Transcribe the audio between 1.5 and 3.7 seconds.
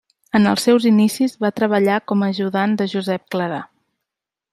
treballar com a ajudant de Josep Clarà.